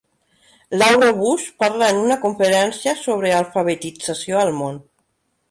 [0.77, 4.83] Laura Bush parla en una conferència sobre alfabetització al món.